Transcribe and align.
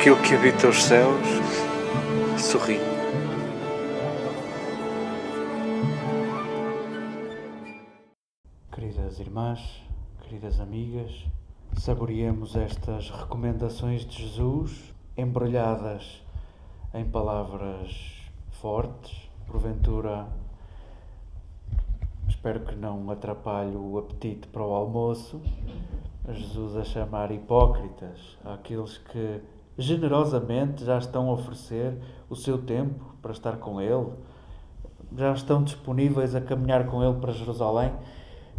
aquilo 0.00 0.16
que 0.22 0.34
habita 0.34 0.66
os 0.66 0.82
céus 0.82 1.28
sorri. 2.38 2.78
Queridas 8.72 9.20
irmãs, 9.20 9.82
queridas 10.22 10.58
amigas, 10.58 11.26
saboreemos 11.76 12.56
estas 12.56 13.10
recomendações 13.10 14.06
de 14.06 14.26
Jesus 14.26 14.94
embrulhadas 15.18 16.22
em 16.94 17.04
palavras 17.04 17.92
fortes, 18.52 19.28
porventura 19.46 20.26
espero 22.26 22.60
que 22.60 22.74
não 22.74 23.10
atrapalhe 23.10 23.76
o 23.76 23.98
apetite 23.98 24.48
para 24.48 24.62
o 24.62 24.72
almoço. 24.72 25.42
Jesus 26.26 26.74
a 26.74 26.84
chamar 26.84 27.30
hipócritas 27.32 28.38
aqueles 28.46 28.96
que 28.96 29.42
generosamente 29.80 30.84
já 30.84 30.98
estão 30.98 31.30
a 31.30 31.32
oferecer 31.32 31.96
o 32.28 32.36
seu 32.36 32.58
tempo 32.58 33.16
para 33.22 33.32
estar 33.32 33.56
com 33.56 33.80
Ele, 33.80 34.08
já 35.16 35.32
estão 35.32 35.64
disponíveis 35.64 36.34
a 36.34 36.40
caminhar 36.40 36.86
com 36.86 37.02
Ele 37.02 37.18
para 37.18 37.32
Jerusalém, 37.32 37.92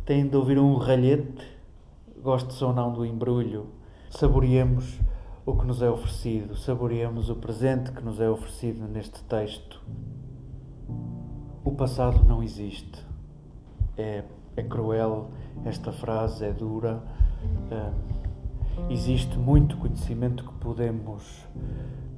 têm 0.06 0.28
de 0.28 0.36
ouvir 0.36 0.58
um 0.58 0.76
ralhete, 0.76 1.46
goste 2.22 2.62
ou 2.64 2.74
não 2.74 2.92
do 2.92 3.06
embrulho, 3.06 3.68
saboreemos 4.10 5.00
o 5.46 5.56
que 5.56 5.66
nos 5.66 5.82
é 5.82 5.90
oferecido, 5.90 6.56
saboreemos 6.56 7.30
o 7.30 7.36
presente 7.36 7.92
que 7.92 8.04
nos 8.04 8.20
é 8.20 8.30
oferecido 8.30 8.88
neste 8.88 9.24
texto. 9.24 9.82
O 11.63 11.72
passado 11.72 12.24
não 12.26 12.41
existe. 12.41 13.06
É, 13.98 14.24
é 14.56 14.63
cruel, 14.63 15.30
esta 15.63 15.91
frase 15.91 16.46
é 16.46 16.52
dura. 16.52 17.02
Uh, 17.72 18.10
existe 18.90 19.38
muito 19.38 19.77
conhecimento 19.77 20.44
que 20.44 20.54
podemos 20.55 21.46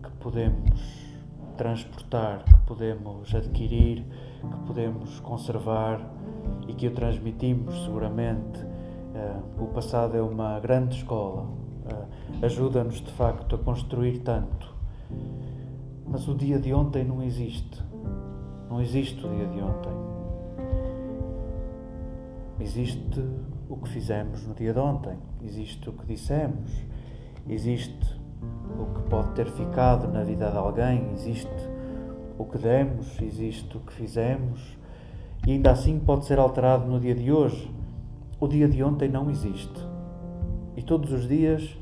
que 0.02 0.09
podemos 0.20 1.14
transportar, 1.58 2.44
que 2.44 2.58
podemos 2.66 3.34
adquirir, 3.34 4.06
que 4.42 4.68
podemos 4.68 5.20
conservar 5.20 6.02
e 6.68 6.73
que 6.73 6.88
o 6.88 6.92
transmitimos 6.92 7.84
seguramente. 7.84 8.60
Uh, 8.60 9.64
o 9.64 9.68
passado 9.68 10.18
é 10.18 10.22
uma 10.22 10.60
grande 10.60 10.98
escola, 10.98 11.44
uh, 11.44 12.45
ajuda-nos 12.45 12.95
de 12.95 13.12
facto 13.12 13.56
a 13.56 13.58
construir 13.60 14.20
tanto. 14.20 14.73
Mas 16.08 16.28
o 16.28 16.34
dia 16.34 16.60
de 16.60 16.73
ontem 16.73 17.04
não 17.04 17.22
existe. 17.22 17.82
Não 18.70 18.82
existe 18.82 19.26
o 19.26 19.30
dia 19.30 19.45
de 19.45 19.62
ontem. 19.62 19.92
Existe 22.60 23.22
o 23.69 23.78
que 23.78 23.89
fizemos 23.89 24.45
no 24.45 24.53
dia 24.53 24.73
de 24.73 24.80
ontem, 24.80 25.17
existe 25.44 25.89
o 25.89 25.94
que 25.94 26.06
dissemos, 26.06 26.72
existe 27.47 28.22
o 28.78 28.86
que 28.94 29.09
pode 29.09 29.31
ter 29.31 29.47
ficado 29.47 30.08
na 30.08 30.23
vida 30.23 30.50
de 30.50 30.58
alguém, 30.58 31.11
existe 31.14 31.50
o 32.38 32.45
que 32.45 32.58
demos, 32.58 33.22
existe 33.22 33.78
o 33.78 33.80
que 33.80 33.94
fizemos, 33.94 34.78
e 35.45 35.52
ainda 35.52 35.72
assim 35.72 36.00
pode 36.00 36.25
ser 36.25 36.39
alterado 36.39 36.86
no 36.86 37.00
dia 37.00 37.14
de 37.14 37.31
hoje. 37.31 37.70
O 38.39 38.47
dia 38.47 38.67
de 38.67 38.81
ontem 38.83 39.09
não 39.09 39.30
existe. 39.30 39.80
E 40.75 40.81
todos 40.81 41.11
os 41.11 41.27
dias, 41.27 41.77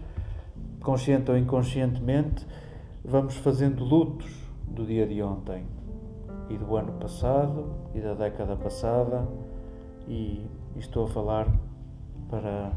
consciente 0.82 1.30
ou 1.30 1.38
inconscientemente, 1.38 2.46
vamos 3.06 3.36
fazendo 3.38 3.84
lutos 3.84 4.32
do 4.68 4.86
dia 4.86 5.06
de 5.06 5.22
ontem 5.22 5.64
e 6.50 6.58
do 6.58 6.76
ano 6.76 6.94
passado 6.94 7.74
e 7.94 8.00
da 8.00 8.14
década 8.14 8.56
passada. 8.56 9.28
E 10.08 10.44
estou 10.76 11.06
a 11.06 11.08
falar 11.08 11.48
para, 12.32 12.72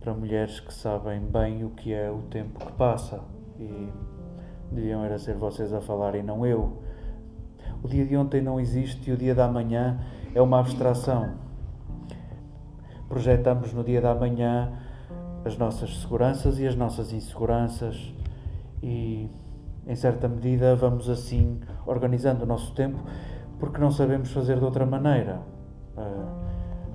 para 0.00 0.14
mulheres 0.14 0.60
que 0.60 0.72
sabem 0.72 1.20
bem 1.20 1.64
o 1.64 1.70
que 1.70 1.92
é 1.92 2.08
o 2.10 2.22
tempo 2.30 2.64
que 2.64 2.72
passa 2.72 3.20
e 3.58 3.88
deviam 4.70 5.04
era 5.04 5.18
ser 5.18 5.34
vocês 5.34 5.72
a 5.72 5.80
falar 5.80 6.14
e 6.14 6.22
não 6.22 6.46
eu. 6.46 6.80
O 7.82 7.88
dia 7.88 8.06
de 8.06 8.16
ontem 8.16 8.40
não 8.40 8.60
existe 8.60 9.10
e 9.10 9.12
o 9.12 9.16
dia 9.16 9.34
da 9.34 9.48
manhã 9.48 10.00
é 10.32 10.40
uma 10.40 10.60
abstração. 10.60 11.34
Projetamos 13.08 13.72
no 13.72 13.82
dia 13.82 14.00
da 14.00 14.14
manhã 14.14 14.72
as 15.44 15.58
nossas 15.58 16.00
seguranças 16.00 16.60
e 16.60 16.66
as 16.66 16.76
nossas 16.76 17.12
inseguranças 17.12 18.14
e, 18.80 19.28
em 19.86 19.96
certa 19.96 20.28
medida, 20.28 20.76
vamos 20.76 21.10
assim 21.10 21.60
organizando 21.84 22.44
o 22.44 22.46
nosso 22.46 22.72
tempo 22.74 23.02
porque 23.58 23.78
não 23.78 23.90
sabemos 23.90 24.30
fazer 24.30 24.58
de 24.58 24.64
outra 24.64 24.86
maneira. 24.86 25.42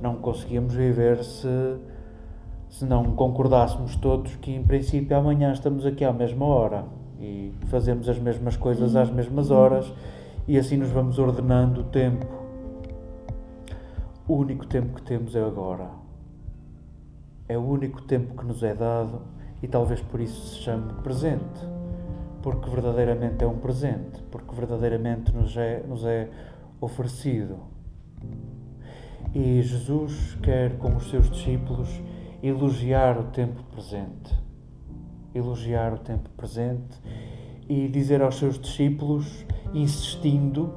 Não 0.01 0.15
conseguíamos 0.15 0.73
viver 0.73 1.23
se, 1.23 1.77
se 2.69 2.85
não 2.85 3.15
concordássemos 3.15 3.95
todos 3.95 4.35
que, 4.35 4.51
em 4.51 4.63
princípio, 4.63 5.17
amanhã 5.17 5.51
estamos 5.51 5.85
aqui 5.85 6.05
à 6.05 6.13
mesma 6.13 6.45
hora 6.45 6.85
e 7.19 7.51
fazemos 7.67 8.07
as 8.07 8.19
mesmas 8.19 8.55
coisas 8.55 8.95
às 8.95 9.09
mesmas 9.09 9.49
horas 9.49 9.91
e 10.47 10.57
assim 10.57 10.77
nos 10.77 10.89
vamos 10.89 11.17
ordenando 11.19 11.81
o 11.81 11.83
tempo. 11.85 12.25
O 14.27 14.35
único 14.35 14.65
tempo 14.65 14.95
que 14.95 15.01
temos 15.01 15.35
é 15.35 15.43
agora. 15.43 15.89
É 17.49 17.57
o 17.57 17.61
único 17.61 18.01
tempo 18.01 18.35
que 18.35 18.45
nos 18.45 18.61
é 18.61 18.73
dado 18.73 19.21
e 19.63 19.67
talvez 19.67 20.01
por 20.01 20.19
isso 20.19 20.47
se 20.47 20.61
chame 20.61 20.93
presente. 21.01 21.65
Porque 22.41 22.69
verdadeiramente 22.69 23.43
é 23.43 23.47
um 23.47 23.57
presente, 23.57 24.21
porque 24.31 24.53
verdadeiramente 24.55 25.35
nos 25.35 25.57
é, 25.57 25.83
nos 25.87 26.05
é 26.05 26.29
oferecido. 26.79 27.57
E 29.33 29.61
Jesus 29.61 30.37
quer, 30.41 30.77
com 30.77 30.95
os 30.95 31.09
seus 31.09 31.29
discípulos, 31.29 31.89
elogiar 32.41 33.19
o 33.19 33.25
tempo 33.25 33.63
presente. 33.71 34.35
Elogiar 35.33 35.93
o 35.93 35.99
tempo 35.99 36.29
presente 36.31 36.97
e 37.69 37.87
dizer 37.87 38.21
aos 38.21 38.37
seus 38.37 38.57
discípulos, 38.57 39.45
insistindo, 39.73 40.73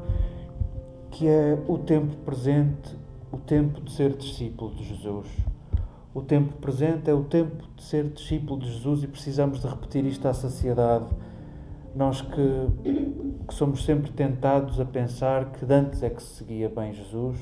que 1.11 1.27
é 1.27 1.59
o 1.69 1.79
tempo 1.79 2.17
presente, 2.25 2.97
o 3.31 3.37
tempo 3.37 3.81
de 3.81 3.93
ser 3.93 4.17
discípulo 4.17 4.75
de 4.75 4.85
Jesus. 4.85 5.27
O 6.13 6.21
tempo 6.21 6.55
presente 6.57 7.09
é 7.09 7.15
o 7.15 7.23
tempo 7.23 7.65
de 7.77 7.83
ser 7.85 8.09
discípulo 8.09 8.59
de 8.59 8.73
Jesus 8.73 9.05
e 9.05 9.07
precisamos 9.07 9.61
de 9.61 9.69
repetir 9.69 10.05
isto 10.05 10.27
à 10.27 10.35
saciedade. 10.35 11.07
Nós 11.95 12.21
que, 12.21 13.47
que 13.47 13.55
somos 13.55 13.85
sempre 13.85 14.11
tentados 14.11 14.81
a 14.81 14.85
pensar 14.85 15.53
que 15.53 15.65
antes 15.73 16.03
é 16.03 16.11
que 16.11 16.23
se 16.23 16.35
seguia 16.35 16.69
bem 16.69 16.93
Jesus 16.93 17.39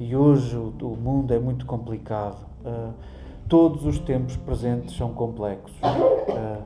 e 0.00 0.16
hoje 0.16 0.56
o, 0.56 0.72
o 0.82 0.96
mundo 0.96 1.34
é 1.34 1.38
muito 1.38 1.66
complicado. 1.66 2.46
Uh, 2.64 2.94
todos 3.46 3.84
os 3.84 3.98
tempos 3.98 4.34
presentes 4.34 4.96
são 4.96 5.12
complexos. 5.12 5.76
Uh, 5.82 6.62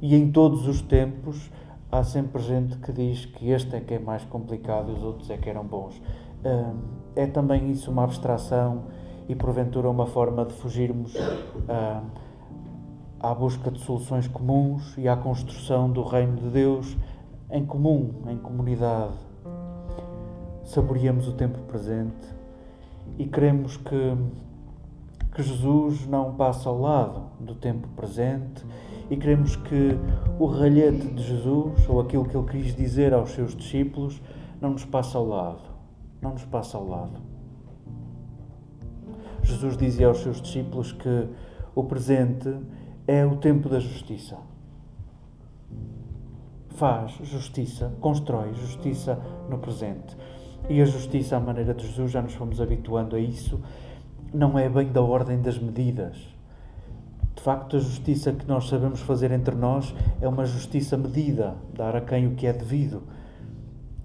e 0.00 0.14
em 0.14 0.30
todos 0.30 0.68
os 0.68 0.80
tempos 0.82 1.50
há 1.90 2.04
sempre 2.04 2.40
gente 2.40 2.76
que 2.78 2.92
diz 2.92 3.26
que 3.26 3.50
este 3.50 3.74
é 3.74 3.80
que 3.80 3.94
é 3.94 3.98
mais 3.98 4.24
complicado 4.24 4.92
e 4.92 4.94
os 4.94 5.02
outros 5.02 5.28
é 5.30 5.36
que 5.36 5.50
eram 5.50 5.64
bons. 5.64 5.96
Uh, 6.44 6.76
é 7.16 7.26
também 7.26 7.72
isso 7.72 7.90
uma 7.90 8.04
abstração 8.04 8.84
e 9.28 9.34
porventura 9.34 9.90
uma 9.90 10.06
forma 10.06 10.44
de 10.44 10.54
fugirmos 10.54 11.12
à 13.18 13.34
busca 13.34 13.72
de 13.72 13.80
soluções 13.80 14.28
comuns 14.28 14.96
e 14.96 15.08
à 15.08 15.16
construção 15.16 15.90
do 15.90 16.04
reino 16.04 16.36
de 16.36 16.48
Deus 16.50 16.96
em 17.50 17.66
comum, 17.66 18.22
em 18.28 18.36
comunidade. 18.36 19.14
Saboreamos 20.62 21.26
o 21.26 21.32
tempo 21.32 21.58
presente 21.60 22.35
e 23.18 23.26
queremos 23.26 23.76
que, 23.76 24.16
que 25.34 25.42
Jesus 25.42 26.06
não 26.06 26.34
passe 26.34 26.66
ao 26.66 26.80
lado 26.80 27.22
do 27.40 27.54
tempo 27.54 27.88
presente 27.88 28.64
e 29.10 29.16
queremos 29.16 29.54
que 29.54 29.96
o 30.38 30.46
ralhete 30.46 31.06
de 31.08 31.22
Jesus, 31.22 31.88
ou 31.88 32.00
aquilo 32.00 32.24
que 32.24 32.36
ele 32.36 32.48
quis 32.48 32.74
dizer 32.74 33.14
aos 33.14 33.30
seus 33.30 33.54
discípulos, 33.54 34.20
não 34.60 34.70
nos 34.70 34.84
passe 34.84 35.16
ao 35.16 35.26
lado. 35.26 35.62
Não 36.20 36.32
nos 36.32 36.44
passe 36.44 36.74
ao 36.74 36.86
lado. 36.86 37.20
Jesus 39.42 39.76
dizia 39.76 40.08
aos 40.08 40.18
seus 40.18 40.40
discípulos 40.40 40.92
que 40.92 41.28
o 41.74 41.84
presente 41.84 42.52
é 43.06 43.24
o 43.24 43.36
tempo 43.36 43.68
da 43.68 43.78
justiça. 43.78 44.38
Faz 46.70 47.12
justiça, 47.22 47.94
constrói 48.00 48.52
justiça 48.54 49.22
no 49.48 49.58
presente. 49.58 50.16
E 50.68 50.82
a 50.82 50.84
justiça, 50.84 51.36
à 51.36 51.40
maneira 51.40 51.72
de 51.72 51.86
Jesus, 51.86 52.10
já 52.10 52.20
nos 52.20 52.34
fomos 52.34 52.60
habituando 52.60 53.14
a 53.16 53.20
isso, 53.20 53.60
não 54.32 54.58
é 54.58 54.68
bem 54.68 54.90
da 54.90 55.00
ordem 55.00 55.40
das 55.40 55.58
medidas. 55.58 56.16
De 57.34 57.42
facto, 57.42 57.76
a 57.76 57.78
justiça 57.78 58.32
que 58.32 58.46
nós 58.46 58.68
sabemos 58.68 59.00
fazer 59.00 59.30
entre 59.30 59.54
nós 59.54 59.94
é 60.20 60.26
uma 60.26 60.44
justiça 60.44 60.96
medida, 60.96 61.54
dar 61.74 61.94
a 61.94 62.00
quem 62.00 62.26
o 62.26 62.34
que 62.34 62.46
é 62.46 62.52
devido. 62.52 63.02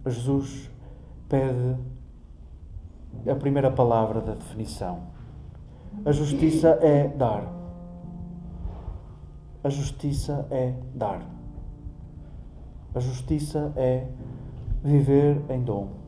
Jesus 0.06 0.70
pede 1.28 1.78
a 3.30 3.36
primeira 3.36 3.72
palavra 3.72 4.22
da 4.22 4.34
definição. 4.34 5.00
A 6.06 6.12
justiça 6.12 6.78
é 6.82 7.08
dar. 7.08 7.44
A 9.64 9.70
justiça 9.70 10.46
é 10.50 10.74
dar. 10.96 11.22
A 12.94 13.00
justiça 13.00 13.72
é 13.76 14.08
viver 14.84 15.42
em 15.50 15.62
dom. 15.62 16.01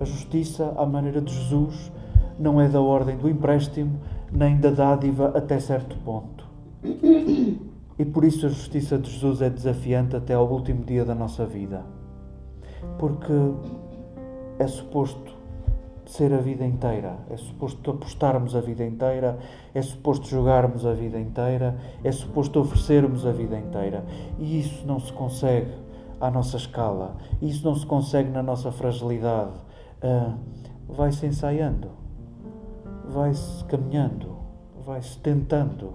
A 0.00 0.04
justiça, 0.04 0.74
à 0.76 0.84
maneira 0.84 1.20
de 1.20 1.32
Jesus, 1.32 1.90
não 2.38 2.60
é 2.60 2.68
da 2.68 2.80
ordem 2.80 3.16
do 3.16 3.28
empréstimo 3.28 3.98
nem 4.30 4.58
da 4.58 4.70
dádiva 4.70 5.32
até 5.34 5.58
certo 5.58 5.96
ponto. 5.98 6.46
E 7.98 8.04
por 8.04 8.24
isso 8.24 8.46
a 8.46 8.48
justiça 8.48 8.98
de 8.98 9.10
Jesus 9.10 9.40
é 9.40 9.48
desafiante 9.48 10.16
até 10.16 10.34
ao 10.34 10.46
último 10.46 10.84
dia 10.84 11.04
da 11.04 11.14
nossa 11.14 11.46
vida. 11.46 11.82
Porque 12.98 13.32
é 14.58 14.66
suposto 14.66 15.34
ser 16.04 16.32
a 16.32 16.38
vida 16.38 16.64
inteira, 16.64 17.16
é 17.28 17.36
suposto 17.36 17.90
apostarmos 17.90 18.54
a 18.54 18.60
vida 18.60 18.84
inteira, 18.84 19.38
é 19.74 19.82
suposto 19.82 20.28
jogarmos 20.28 20.86
a 20.86 20.92
vida 20.92 21.18
inteira, 21.18 21.76
é 22.04 22.12
suposto 22.12 22.60
oferecermos 22.60 23.26
a 23.26 23.32
vida 23.32 23.58
inteira. 23.58 24.04
E 24.38 24.60
isso 24.60 24.86
não 24.86 25.00
se 25.00 25.12
consegue 25.12 25.72
à 26.20 26.30
nossa 26.30 26.56
escala, 26.56 27.16
isso 27.42 27.66
não 27.66 27.74
se 27.74 27.84
consegue 27.84 28.30
na 28.30 28.42
nossa 28.42 28.70
fragilidade. 28.70 29.65
Uh, 30.02 30.38
vai-se 30.88 31.26
ensaiando, 31.26 31.90
vai-se 33.08 33.64
caminhando, 33.64 34.36
vai-se 34.84 35.18
tentando, 35.18 35.94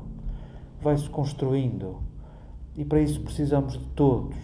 vai-se 0.82 1.10
construindo. 1.10 1.98
E 2.76 2.84
para 2.84 3.00
isso 3.00 3.22
precisamos 3.22 3.74
de 3.74 3.86
todos. 3.90 4.38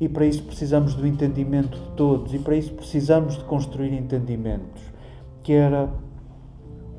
E 0.00 0.08
para 0.08 0.26
isso 0.26 0.42
precisamos 0.42 0.94
do 0.94 1.06
entendimento 1.06 1.78
de 1.78 1.90
todos. 1.90 2.34
E 2.34 2.38
para 2.38 2.56
isso 2.56 2.74
precisamos 2.74 3.36
de 3.36 3.44
construir 3.44 3.92
entendimentos 3.94 4.96
que 5.46 5.52
era 5.52 5.88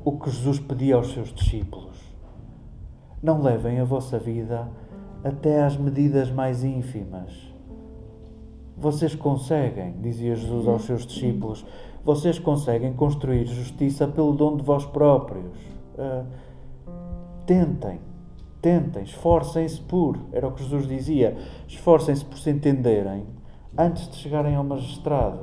o 0.02 0.12
que 0.12 0.30
Jesus 0.30 0.58
pedia 0.58 0.94
aos 0.94 1.12
seus 1.12 1.34
discípulos. 1.34 1.98
Não 3.22 3.42
levem 3.42 3.78
a 3.78 3.84
vossa 3.84 4.18
vida 4.18 4.66
até 5.22 5.62
às 5.62 5.76
medidas 5.76 6.30
mais 6.30 6.64
ínfimas. 6.64 7.30
Vocês 8.74 9.14
conseguem, 9.14 10.00
dizia 10.00 10.34
Jesus 10.34 10.66
aos 10.66 10.86
seus 10.86 11.04
discípulos, 11.06 11.62
vocês 12.08 12.38
conseguem 12.38 12.94
construir 12.94 13.44
justiça 13.44 14.08
pelo 14.08 14.32
dom 14.32 14.56
de 14.56 14.62
vós 14.62 14.86
próprios. 14.86 15.44
Uh, 15.94 16.24
tentem, 17.44 18.00
tentem, 18.62 19.02
esforcem-se 19.02 19.78
por, 19.82 20.18
era 20.32 20.48
o 20.48 20.52
que 20.52 20.62
Jesus 20.62 20.88
dizia, 20.88 21.36
esforcem-se 21.66 22.24
por 22.24 22.38
se 22.38 22.48
entenderem 22.48 23.26
antes 23.76 24.08
de 24.08 24.16
chegarem 24.16 24.54
ao 24.56 24.64
magistrado. 24.64 25.40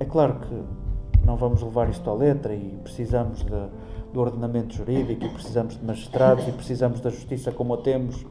É 0.00 0.04
claro 0.04 0.40
que 0.40 1.24
não 1.24 1.36
vamos 1.36 1.62
levar 1.62 1.88
isto 1.88 2.10
à 2.10 2.12
letra 2.12 2.52
e 2.52 2.76
precisamos 2.82 3.44
de, 3.44 3.68
do 4.12 4.20
ordenamento 4.20 4.74
jurídico 4.74 5.24
e 5.24 5.28
precisamos 5.28 5.78
de 5.78 5.84
magistrados 5.84 6.48
e 6.48 6.50
precisamos 6.50 7.00
da 7.00 7.10
justiça 7.10 7.52
como 7.52 7.72
a 7.72 7.76
temos. 7.76 8.26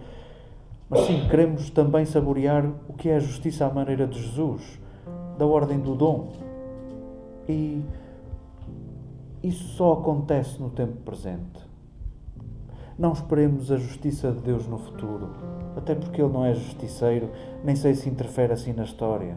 Mas 0.90 1.06
sim, 1.06 1.30
queremos 1.30 1.70
também 1.70 2.04
saborear 2.04 2.70
o 2.90 2.94
que 2.94 3.08
é 3.08 3.16
a 3.16 3.20
justiça 3.20 3.66
à 3.66 3.70
maneira 3.70 4.06
de 4.06 4.22
Jesus, 4.22 4.62
da 5.38 5.46
ordem 5.46 5.80
do 5.80 5.96
dom. 5.96 6.53
E 7.48 7.84
isso 9.42 9.68
só 9.76 9.94
acontece 9.94 10.62
no 10.62 10.70
tempo 10.70 10.98
presente. 11.04 11.60
Não 12.98 13.12
esperemos 13.12 13.72
a 13.72 13.78
justiça 13.78 14.32
de 14.32 14.40
Deus 14.40 14.68
no 14.68 14.78
futuro, 14.78 15.32
até 15.76 15.96
porque 15.96 16.22
Ele 16.22 16.32
não 16.32 16.46
é 16.46 16.54
justiceiro, 16.54 17.30
nem 17.64 17.76
sei 17.76 17.96
se 17.96 18.08
interfere 18.08 18.54
assim 18.54 18.72
na 18.72 18.84
história. 18.84 19.36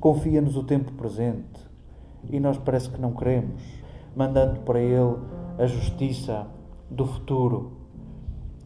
Confia-nos 0.00 0.56
o 0.56 0.64
tempo 0.64 0.92
presente 0.92 1.66
e 2.28 2.38
nós 2.40 2.58
parece 2.58 2.90
que 2.90 3.00
não 3.00 3.12
queremos, 3.12 3.62
mandando 4.14 4.60
para 4.60 4.80
Ele 4.80 5.16
a 5.58 5.66
justiça 5.66 6.46
do 6.90 7.06
futuro. 7.06 7.72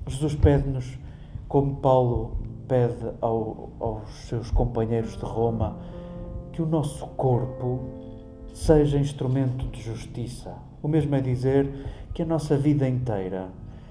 Jesus 0.06 0.34
pede-nos, 0.34 0.98
como 1.46 1.76
Paulo 1.76 2.38
pede 2.66 3.12
ao, 3.20 3.70
aos 3.78 4.10
seus 4.28 4.50
companheiros 4.50 5.16
de 5.16 5.24
Roma, 5.24 5.76
que 6.52 6.62
o 6.62 6.66
nosso 6.66 7.06
corpo 7.08 7.99
seja 8.52 8.98
instrumento 8.98 9.66
de 9.66 9.82
justiça. 9.82 10.54
O 10.82 10.88
mesmo 10.88 11.14
é 11.14 11.20
dizer 11.20 11.68
que 12.14 12.22
a 12.22 12.26
nossa 12.26 12.56
vida 12.56 12.88
inteira 12.88 13.48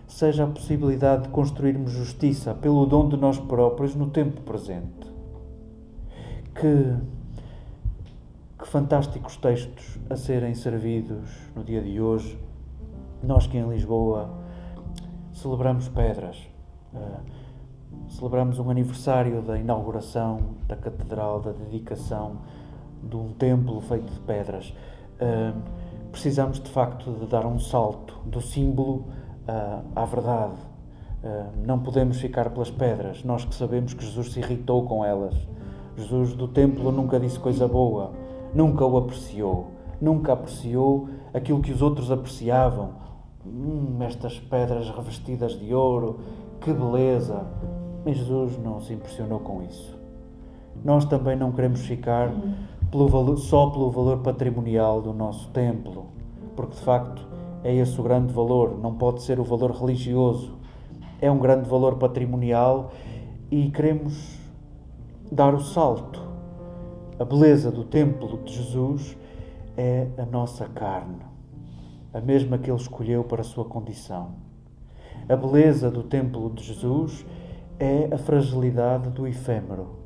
seja 0.08 0.44
a 0.44 0.48
possibilidade 0.48 1.24
de 1.24 1.30
construirmos 1.30 1.92
justiça 1.92 2.54
pelo 2.54 2.86
dom 2.86 3.08
de 3.10 3.18
nós 3.18 3.38
próprios 3.38 3.96
no 3.96 4.10
tempo 4.10 4.42
presente. 4.42 5.08
Que 6.56 6.96
que 8.60 8.68
fantásticos 8.68 9.38
textos 9.38 9.98
a 10.10 10.18
serem 10.18 10.54
servidos 10.54 11.30
no 11.56 11.64
dia 11.64 11.82
de 11.82 12.02
hoje. 12.02 12.38
Nós 13.24 13.48
que 13.48 13.58
em 13.58 13.70
Lisboa 13.70 14.30
celebramos 15.32 15.88
pedras, 15.88 16.38
uh, 16.94 17.22
celebramos 18.10 18.60
um 18.60 18.70
aniversário 18.70 19.42
da 19.42 19.58
inauguração 19.58 20.56
da 20.68 20.76
Catedral, 20.76 21.40
da 21.40 21.54
dedicação 21.54 22.42
de 23.04 23.16
um 23.16 23.34
templo 23.34 23.80
feito 23.82 24.12
de 24.12 24.20
pedras. 24.22 24.74
Uh, 25.22 25.60
precisamos 26.12 26.60
de 26.60 26.70
facto 26.70 27.12
de 27.12 27.26
dar 27.28 27.46
um 27.46 27.60
salto 27.60 28.20
do 28.26 28.42
símbolo 28.42 29.06
uh, 29.48 29.84
à 29.96 30.06
verdade. 30.06 30.56
não 31.66 31.80
podemos 31.80 32.20
ficar 32.20 32.50
pelas 32.50 32.72
pedras, 32.72 33.24
nós 33.26 33.44
que 33.44 33.54
sabemos 33.54 33.94
que 33.94 34.06
Jesus 34.06 34.32
se 34.32 34.40
irritou 34.40 34.86
com 34.86 35.04
elas. 35.04 35.36
Jesus 35.98 36.34
do 36.34 36.48
templo 36.48 36.92
nunca 36.92 37.20
disse 37.20 37.38
coisa 37.38 37.68
boa 37.68 38.14
nunca 38.54 38.86
o 38.86 38.98
apreciou, 38.98 39.72
nunca 40.00 40.34
apreciou 40.34 41.10
aquilo 41.34 41.62
que 41.62 41.72
os 41.72 41.82
outros 41.82 42.12
apreciavam. 42.12 42.92
Hum, 43.46 43.98
estas 44.02 44.40
pedras 44.40 44.90
revestidas 44.90 45.54
de 45.54 45.74
ouro, 45.74 46.20
que 46.62 46.74
beleza! 46.74 47.46
Mas 48.06 48.18
Jesus 48.18 48.58
não 48.58 48.80
se 48.82 48.94
impressionou 48.94 49.40
com 49.40 49.64
isso. 49.64 49.98
Nós 50.84 51.06
também 51.06 51.36
não 51.36 51.52
queremos 51.52 51.82
ficar 51.82 52.32
pelo 52.92 53.08
valor, 53.08 53.38
só 53.38 53.70
pelo 53.70 53.92
valor 53.92 54.20
patrimonial 54.20 55.02
do 55.02 55.14
nosso 55.14 55.50
templo, 55.50 56.08
porque 56.56 56.76
de 56.76 56.82
facto 56.82 57.28
é 57.64 57.76
esse 57.76 58.00
o 58.00 58.04
grande 58.04 58.34
valor, 58.34 58.78
não 58.82 58.96
pode 58.96 59.22
ser 59.24 59.40
o 59.40 59.44
valor 59.44 59.72
religioso. 59.72 60.58
É 61.22 61.30
um 61.30 61.38
grande 61.38 61.70
valor 61.70 61.98
patrimonial 61.98 62.92
e 63.52 63.70
queremos 63.70 64.40
dar 65.32 65.54
o 65.54 65.60
salto 65.60 66.30
a 67.20 67.26
beleza 67.26 67.70
do 67.70 67.84
templo 67.84 68.42
de 68.46 68.54
Jesus 68.54 69.18
é 69.76 70.08
a 70.18 70.26
nossa 70.26 70.70
carne, 70.70 71.20
a 72.14 72.22
mesma 72.22 72.58
que 72.58 72.72
ele 72.72 72.80
escolheu 72.80 73.26
para 73.26 73.42
a 73.42 73.44
sua 73.44 73.66
condição. 73.66 74.36
A 75.28 75.36
beleza 75.36 75.92
do 75.92 76.02
templo 76.02 76.50
de 76.50 76.64
Jesus 76.64 77.26
é 77.78 78.08
a 78.10 78.18
fragilidade 78.18 79.10
do 79.10 79.28
efêmero, 79.28 79.98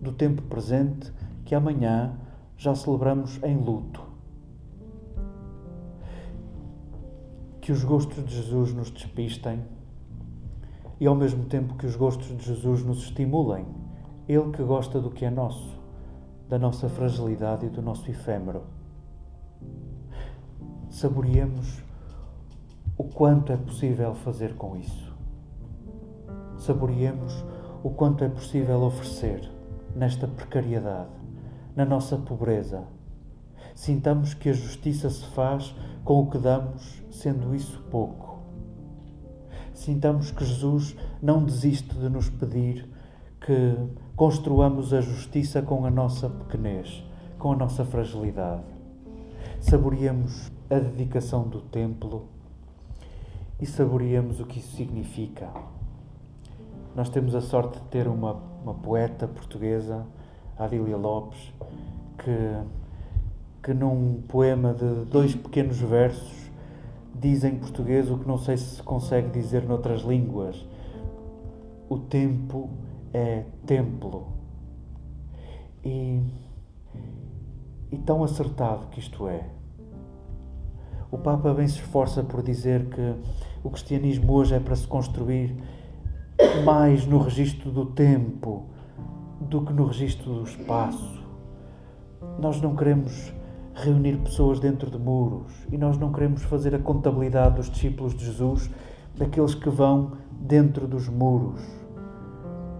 do 0.00 0.12
tempo 0.12 0.42
presente 0.42 1.12
que 1.44 1.56
amanhã 1.56 2.16
já 2.60 2.74
celebramos 2.74 3.42
em 3.42 3.56
luto. 3.56 4.02
Que 7.58 7.72
os 7.72 7.82
gostos 7.82 8.22
de 8.22 8.36
Jesus 8.36 8.74
nos 8.74 8.90
despistem 8.90 9.64
e 11.00 11.06
ao 11.06 11.14
mesmo 11.14 11.46
tempo 11.46 11.74
que 11.76 11.86
os 11.86 11.96
gostos 11.96 12.36
de 12.36 12.44
Jesus 12.44 12.84
nos 12.84 12.98
estimulem, 12.98 13.64
Ele 14.28 14.50
que 14.52 14.62
gosta 14.62 15.00
do 15.00 15.10
que 15.10 15.24
é 15.24 15.30
nosso 15.30 15.80
da 16.50 16.58
nossa 16.58 16.88
fragilidade 16.88 17.64
e 17.64 17.70
do 17.70 17.80
nosso 17.80 18.10
efêmero. 18.10 18.62
Saboreemos 20.90 21.82
o 22.98 23.04
quanto 23.04 23.52
é 23.52 23.56
possível 23.56 24.14
fazer 24.16 24.54
com 24.56 24.76
isso. 24.76 25.16
Saboreemos 26.58 27.42
o 27.82 27.90
quanto 27.90 28.22
é 28.24 28.28
possível 28.28 28.82
oferecer 28.82 29.48
nesta 29.94 30.26
precariedade, 30.26 31.19
na 31.74 31.84
nossa 31.84 32.16
pobreza. 32.16 32.84
Sintamos 33.74 34.34
que 34.34 34.48
a 34.48 34.52
justiça 34.52 35.08
se 35.08 35.24
faz 35.28 35.74
com 36.04 36.20
o 36.20 36.30
que 36.30 36.38
damos, 36.38 37.02
sendo 37.10 37.54
isso 37.54 37.82
pouco. 37.90 38.40
Sintamos 39.72 40.30
que 40.30 40.44
Jesus 40.44 40.96
não 41.22 41.42
desiste 41.42 41.94
de 41.94 42.08
nos 42.08 42.28
pedir 42.28 42.88
que 43.40 43.74
construamos 44.14 44.92
a 44.92 45.00
justiça 45.00 45.62
com 45.62 45.86
a 45.86 45.90
nossa 45.90 46.28
pequenez, 46.28 47.02
com 47.38 47.52
a 47.52 47.56
nossa 47.56 47.84
fragilidade. 47.84 48.64
Saboreemos 49.60 50.50
a 50.68 50.78
dedicação 50.78 51.48
do 51.48 51.62
templo 51.62 52.28
e 53.58 53.66
saboreemos 53.66 54.40
o 54.40 54.44
que 54.44 54.58
isso 54.58 54.76
significa. 54.76 55.50
Nós 56.94 57.08
temos 57.08 57.34
a 57.34 57.40
sorte 57.40 57.78
de 57.78 57.84
ter 57.86 58.08
uma, 58.08 58.34
uma 58.62 58.74
poeta 58.74 59.26
portuguesa, 59.26 60.06
Adília 60.60 60.96
Lopes, 60.96 61.52
que, 62.18 62.56
que 63.62 63.72
num 63.72 64.22
poema 64.28 64.74
de 64.74 65.06
dois 65.06 65.34
pequenos 65.34 65.78
versos 65.78 66.50
diz 67.14 67.44
em 67.44 67.56
português 67.56 68.10
o 68.10 68.18
que 68.18 68.28
não 68.28 68.36
sei 68.36 68.58
se 68.58 68.76
se 68.76 68.82
consegue 68.82 69.30
dizer 69.30 69.64
noutras 69.64 70.02
línguas. 70.02 70.66
O 71.88 71.98
tempo 71.98 72.68
é 73.12 73.44
templo. 73.66 74.26
E, 75.82 76.20
e 77.90 77.96
tão 77.96 78.22
acertado 78.22 78.86
que 78.88 79.00
isto 79.00 79.26
é. 79.28 79.46
O 81.10 81.16
Papa 81.16 81.54
bem 81.54 81.66
se 81.66 81.76
esforça 81.76 82.22
por 82.22 82.42
dizer 82.42 82.84
que 82.90 83.14
o 83.64 83.70
cristianismo 83.70 84.32
hoje 84.34 84.54
é 84.54 84.60
para 84.60 84.76
se 84.76 84.86
construir 84.86 85.56
mais 86.64 87.06
no 87.06 87.18
registro 87.18 87.70
do 87.70 87.86
tempo 87.86 88.66
do 89.50 89.60
que 89.62 89.72
no 89.72 89.86
registro 89.86 90.32
do 90.32 90.44
espaço. 90.44 91.22
Nós 92.38 92.60
não 92.62 92.74
queremos 92.74 93.32
reunir 93.74 94.16
pessoas 94.18 94.58
dentro 94.58 94.90
de 94.90 94.98
muros 94.98 95.52
e 95.70 95.76
nós 95.76 95.98
não 95.98 96.12
queremos 96.12 96.42
fazer 96.44 96.74
a 96.74 96.78
contabilidade 96.78 97.56
dos 97.56 97.68
discípulos 97.70 98.14
de 98.14 98.24
Jesus, 98.24 98.70
daqueles 99.14 99.54
que 99.54 99.68
vão 99.68 100.12
dentro 100.40 100.86
dos 100.86 101.08
muros 101.08 101.80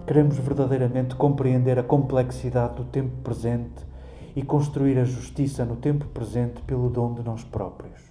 Queremos 0.05 0.37
verdadeiramente 0.39 1.15
compreender 1.15 1.79
a 1.79 1.83
complexidade 1.83 2.75
do 2.75 2.83
tempo 2.83 3.15
presente 3.23 3.85
e 4.35 4.41
construir 4.41 4.97
a 4.97 5.05
justiça 5.05 5.63
no 5.63 5.77
tempo 5.77 6.05
presente 6.07 6.61
pelo 6.63 6.89
dom 6.89 7.13
de 7.13 7.23
nós 7.23 7.45
próprios. 7.45 8.10